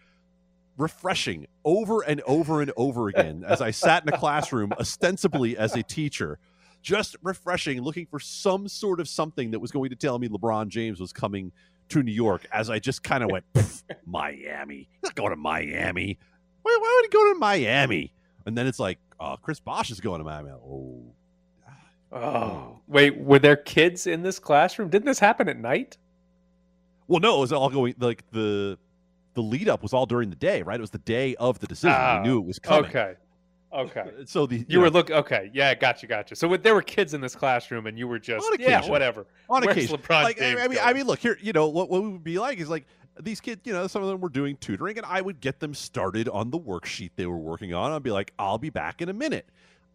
[0.78, 5.74] refreshing over and over and over again as I sat in a classroom ostensibly as
[5.74, 6.38] a teacher
[6.82, 10.68] just refreshing looking for some sort of something that was going to tell me LeBron
[10.68, 11.52] James was coming
[11.88, 13.44] to New York as I just kind of went
[14.06, 14.88] Miami.
[14.90, 16.18] He's not going to Miami.
[16.62, 18.12] Why, why would he go to Miami?
[18.46, 20.50] And then it's like uh, Chris Bosh is going to Miami.
[20.50, 21.14] Oh.
[22.10, 24.88] Oh, wait, were there kids in this classroom?
[24.88, 25.98] Didn't this happen at night?
[27.06, 28.78] Well, no, it was all going like the
[29.34, 30.78] the lead up was all during the day, right?
[30.78, 31.96] It was the day of the decision.
[31.98, 32.90] Ah, we knew it was coming.
[32.90, 33.14] Okay.
[33.72, 34.04] Okay.
[34.26, 36.34] So the You were look okay, yeah, gotcha, gotcha.
[36.36, 39.26] So there were kids in this classroom, and you were just yeah, whatever.
[39.50, 41.38] On Where's occasion, LeBron like, I- James I mean, I mean, look here.
[41.40, 41.90] You know what?
[41.90, 42.86] What we would be like is like
[43.20, 43.60] these kids.
[43.64, 46.50] You know, some of them were doing tutoring, and I would get them started on
[46.50, 47.92] the worksheet they were working on.
[47.92, 49.46] I'd be like, "I'll be back in a minute."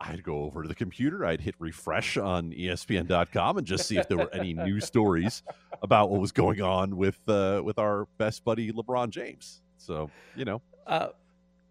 [0.05, 1.25] I'd go over to the computer.
[1.25, 5.43] I'd hit refresh on ESPN.com and just see if there were any news stories
[5.81, 9.61] about what was going on with uh, with our best buddy LeBron James.
[9.77, 11.09] So you know, Uh,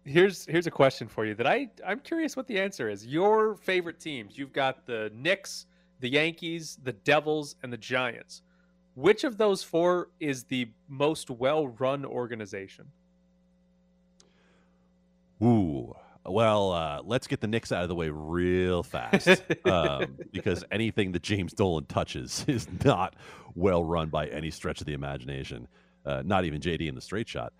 [0.03, 3.05] here's here's a question for you that I I'm curious what the answer is.
[3.05, 4.37] Your favorite teams?
[4.37, 5.67] You've got the Knicks,
[5.99, 8.41] the Yankees, the Devils, and the Giants.
[8.95, 12.85] Which of those four is the most well-run organization?
[15.41, 15.95] Ooh.
[16.25, 21.11] Well, uh, let's get the Knicks out of the way real fast um, because anything
[21.11, 23.15] that James Dolan touches is not
[23.55, 25.67] well run by any stretch of the imagination.
[26.05, 27.53] Uh, not even JD in the straight shot.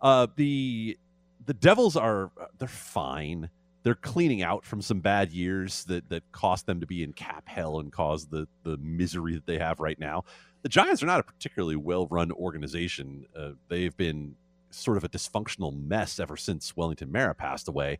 [0.00, 0.98] Uh, the
[1.46, 3.48] the Devils are they're fine.
[3.82, 7.48] They're cleaning out from some bad years that that cost them to be in cap
[7.48, 10.24] hell and cause the the misery that they have right now.
[10.62, 13.24] The Giants are not a particularly well run organization.
[13.38, 14.34] Uh, they've been
[14.70, 17.98] sort of a dysfunctional mess ever since Wellington Mara passed away.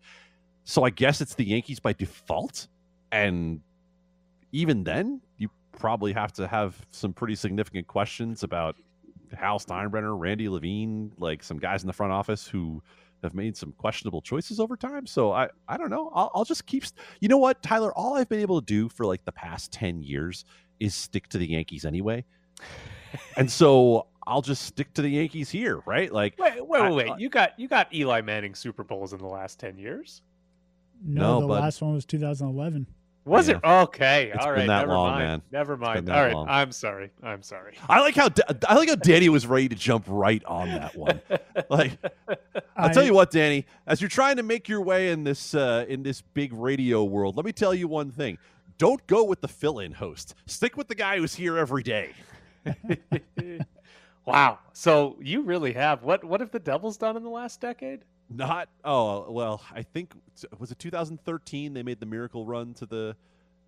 [0.65, 2.69] So I guess it's the Yankees by default.
[3.13, 3.61] And
[4.53, 8.77] even then, you probably have to have some pretty significant questions about
[9.33, 12.83] Hal Steinbrenner, Randy Levine, like some guys in the front office who
[13.23, 15.07] have made some questionable choices over time.
[15.07, 16.11] So I, I don't know.
[16.15, 16.85] I'll, I'll just keep.
[17.21, 17.93] You know what, Tyler?
[17.95, 20.45] All I've been able to do for like the past ten years
[20.79, 22.25] is stick to the Yankees anyway.
[23.37, 26.13] and so I'll just stick to the Yankees here, right?
[26.13, 27.19] Like, Wait, wait, I- wait, wait.
[27.21, 30.23] You got you got Eli Manning Super Bowls in the last ten years.
[31.03, 32.87] No, No, the but- last one was 2011.
[33.27, 33.57] Was Yeah.
[33.59, 34.31] it okay?
[34.35, 35.23] It's All been right, that never long, mind.
[35.25, 35.43] man.
[35.53, 35.95] Never It's mind.
[35.97, 36.47] been that All right, long.
[36.49, 37.11] I'm sorry.
[37.23, 37.75] I'm sorry.
[37.89, 38.29] I like how
[38.67, 41.21] I like how Danny was ready to jump right on that one.
[41.69, 41.99] Like,
[42.77, 45.85] I'll tell you what, Danny, as you're trying to make your way in this uh,
[45.87, 48.39] in this big radio world, let me tell you one thing:
[48.79, 50.35] don't go with the fill-in host.
[50.47, 52.13] Stick with the guy who's here every day.
[54.31, 54.59] wow.
[54.73, 56.25] So you really have what?
[56.25, 58.01] What have the Devils done in the last decade?
[58.31, 60.15] Not oh well, I think
[60.59, 63.17] was it 2013 they made the miracle run to the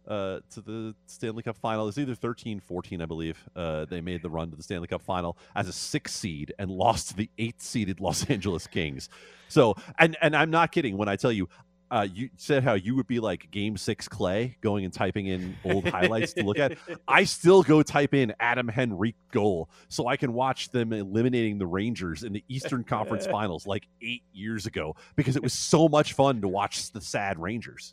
[0.07, 1.89] uh, to the Stanley Cup final.
[1.89, 3.39] It's either 13, 14, I believe.
[3.55, 6.71] Uh, they made the run to the Stanley Cup final as a six seed and
[6.71, 9.09] lost to the eight seeded Los Angeles Kings.
[9.49, 11.49] So, and and I'm not kidding when I tell you.
[11.93, 15.55] Uh, you said how you would be like Game Six Clay, going and typing in
[15.63, 16.79] old highlights to look at.
[17.07, 21.67] I still go type in Adam Henrique goal so I can watch them eliminating the
[21.67, 26.15] Rangers in the Eastern Conference Finals like eight years ago because it was so much
[26.15, 27.93] fun to watch the sad Rangers.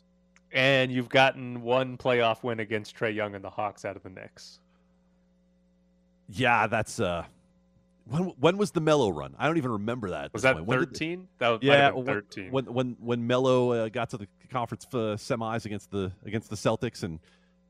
[0.50, 4.08] And you've gotten one playoff win against Trae Young and the Hawks out of the
[4.08, 4.60] Knicks.
[6.30, 7.26] Yeah, that's uh,
[8.10, 9.34] when when was the Melo run?
[9.38, 10.26] I don't even remember that.
[10.26, 11.28] at Was that 13?
[11.38, 12.50] That might yeah, 13.
[12.50, 16.56] When when when Melo uh, got to the conference uh, semis against the against the
[16.56, 17.20] Celtics and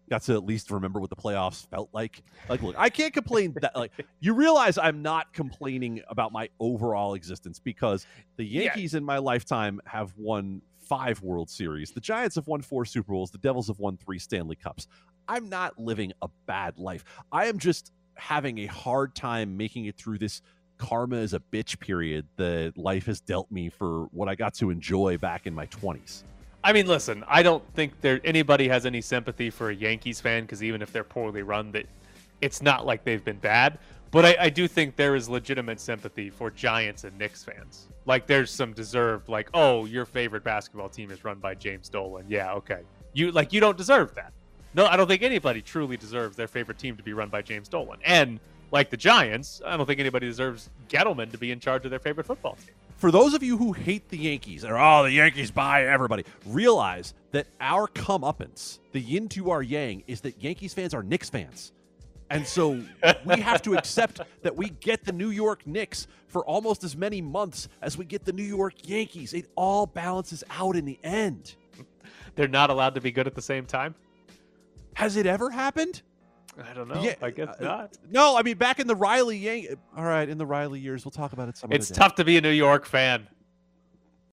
[0.08, 2.22] got to at least remember what the playoffs felt like.
[2.48, 3.54] Like, look, I can't complain.
[3.62, 8.62] that Like, you realize I'm not complaining about my overall existence because the Yeah.
[8.62, 11.92] Yankees in my lifetime have won five World Series.
[11.92, 13.30] The Giants have won four Super Bowls.
[13.30, 14.88] The Devils have won three Stanley Cups.
[15.28, 17.04] I'm not living a bad life.
[17.30, 20.42] I am just having a hard time making it through this
[20.78, 24.70] karma is a bitch period that life has dealt me for what I got to
[24.70, 26.22] enjoy back in my 20s.
[26.62, 30.42] I mean, listen, I don't think there anybody has any sympathy for a Yankees fan
[30.42, 31.86] because even if they're poorly run, that
[32.40, 33.78] it's not like they've been bad.
[34.10, 37.86] But I, I do think there is legitimate sympathy for Giants and Knicks fans.
[38.06, 42.26] Like, there's some deserved, like, oh, your favorite basketball team is run by James Dolan.
[42.28, 42.80] Yeah, okay.
[43.12, 44.32] You like you don't deserve that.
[44.72, 47.68] No, I don't think anybody truly deserves their favorite team to be run by James
[47.68, 47.98] Dolan.
[48.04, 48.38] And
[48.70, 51.98] like the Giants, I don't think anybody deserves Gettleman to be in charge of their
[51.98, 52.74] favorite football team.
[52.96, 57.14] For those of you who hate the Yankees, or oh, the Yankees buy everybody, realize
[57.32, 61.72] that our comeuppance, the yin to our yang, is that Yankees fans are Knicks fans.
[62.28, 62.80] And so
[63.24, 67.20] we have to accept that we get the New York Knicks for almost as many
[67.20, 69.32] months as we get the New York Yankees.
[69.32, 71.56] It all balances out in the end.
[72.36, 73.94] They're not allowed to be good at the same time.
[74.94, 76.02] Has it ever happened?
[76.62, 77.00] I don't know.
[77.02, 77.98] Yeah, I guess uh, not.
[78.10, 79.76] No, I mean back in the Riley Yang.
[79.96, 82.36] All right, in the Riley years, we'll talk about it some It's tough to be
[82.36, 83.28] a New York fan.